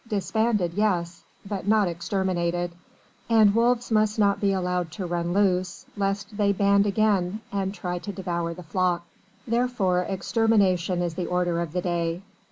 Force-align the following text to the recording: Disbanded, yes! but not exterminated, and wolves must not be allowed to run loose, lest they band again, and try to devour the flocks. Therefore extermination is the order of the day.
Disbanded, 0.07 0.73
yes! 0.73 1.23
but 1.45 1.67
not 1.67 1.87
exterminated, 1.87 2.71
and 3.29 3.53
wolves 3.53 3.91
must 3.91 4.17
not 4.17 4.41
be 4.41 4.51
allowed 4.51 4.91
to 4.93 5.05
run 5.05 5.31
loose, 5.31 5.85
lest 5.95 6.35
they 6.35 6.51
band 6.53 6.87
again, 6.87 7.39
and 7.51 7.71
try 7.71 7.99
to 7.99 8.11
devour 8.11 8.55
the 8.55 8.63
flocks. 8.63 9.05
Therefore 9.47 10.01
extermination 10.09 11.03
is 11.03 11.13
the 11.13 11.27
order 11.27 11.61
of 11.61 11.71
the 11.73 11.83
day. 11.83 12.23